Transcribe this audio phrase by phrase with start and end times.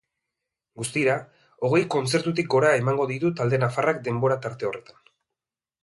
[0.79, 1.17] Guztira,
[1.67, 5.15] hogei kontzertutik gora emango ditu talde nafarrak denbora tarte horretan.